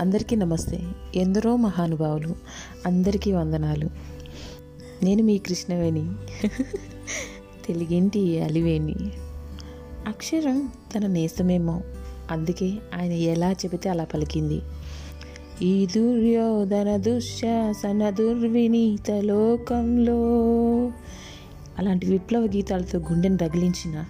[0.00, 0.82] అందరికీ నమస్తే.
[1.14, 2.34] ఎందరో మహానుభావులు
[2.86, 3.90] అందరికీ వందనాలు.
[5.04, 6.10] నేను మీ కృష్ణవేణి.
[7.66, 8.94] తెలుగింటి అలివేణి?
[10.06, 11.80] అక్షరం తన నేస్తమేమో.
[12.30, 14.60] అందుకే ఆయన ఎలా చెబితే అలా పలికింది.
[15.62, 20.22] ఈ దుర్యోధన దుశ్శాసన దుర్వినీత లోకంలో
[21.78, 24.04] అలాంటి విప్లవ గీతాలతో గుండెను రగిలించిన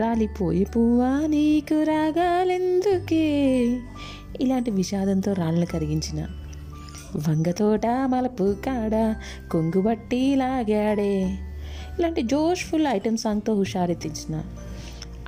[0.00, 3.78] రాలిపోయి పువ్వా నీకు రాగాలెందుకే?
[4.42, 6.26] ఇలాంటి విషాదంతో రాళ్ళను కరిగించిన.
[7.28, 9.16] వంగతోట మలపు కాడ
[9.50, 11.38] కొంగుబట్టి లాగాడే.
[11.98, 14.44] ఇలాంటి జోష్ఫుల్ ఐటమ్ సాంగ్తో హుషారెత్తించిన.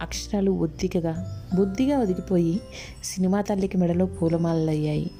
[0.01, 1.15] అక్షరాలు ఒద్దికగా
[1.57, 2.61] బుద్ధిగా ఒదిగిపోయి
[3.05, 5.11] సినిమా తల్లికి మెడలో పూలమాలయ్యాయి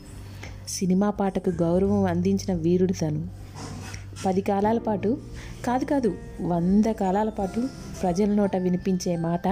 [0.69, 3.29] సినిమా పాటకు గౌరవం అందించిన వీరుడు తను.
[4.27, 5.19] పది కాలాల పాటు
[5.67, 7.69] కాదు కాదు వంద కాలాల పాటు
[8.03, 9.49] ప్రజల నోట వినిపించే మాట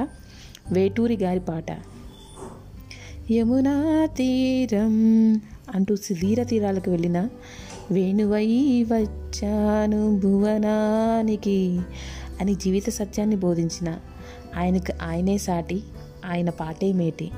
[0.73, 1.71] వేటూరి గారి పాట.
[3.31, 5.37] యమునా తీరం
[5.75, 7.29] అంటూ సుధీర తీరాలకు వెళ్ళిన
[7.91, 8.47] వేణువై
[8.83, 11.81] వచ్చాను భువనానికి
[12.41, 13.99] అని జీవిత సత్యాన్ని బోధించిన
[14.57, 15.83] ఆయనకు ఆయనే సాటి
[16.27, 17.31] ఆయన పాటే మేటి.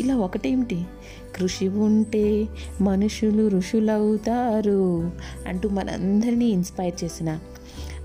[0.00, 0.82] ఇలా ఒకటేమిటి?
[1.36, 2.48] కృషి ఉంటే
[2.80, 5.12] మనుషులు ఋషులవుతారు
[5.48, 7.38] అంటూ మనందరినీ ఇన్స్పైర్ చేసిన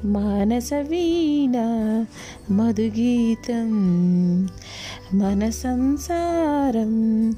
[0.06, 1.58] మానస వీణ
[2.52, 3.70] మధుగీతం
[5.14, 7.32] మన సంసారం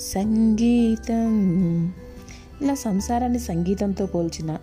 [0.00, 1.32] సంగీతం.
[2.62, 4.58] ఇలా సంసారాన్ని సంగీతంతో పోల్చిన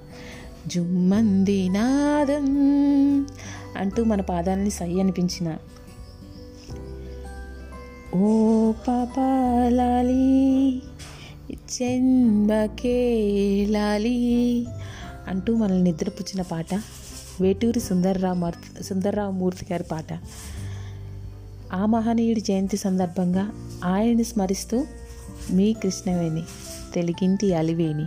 [0.68, 2.46] జుమ్మంది నాదం
[3.78, 5.58] అంటూ మన పాదాలని సై అనిపించిన
[8.16, 10.84] ఓ పాపాలాలి
[11.54, 14.68] జన్మకే లాలి
[15.28, 16.82] అంటూ మనల్ని నిద్రపుచ్చిన పాట
[17.42, 20.20] వేటూరి సుందర్రావు మూర్తి సుందర్రావు మూర్తి గారి పాట.
[21.74, 23.52] ఆ మహనీయుడి జయంతి సందర్భంగా
[23.84, 24.86] ఆయన్ని స్మరిస్తూ
[25.52, 26.44] మీ కృష్ణవేణి
[26.94, 28.06] తెలుగింటి అలివేణి.